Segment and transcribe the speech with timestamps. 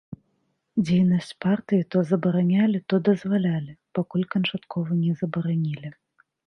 [0.85, 5.99] Дзейнасць партыі то забаранялі, то дазвалялі, пакуль канчаткова не забаранілі.